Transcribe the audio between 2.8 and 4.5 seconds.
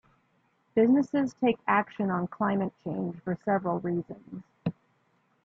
change for several reasons.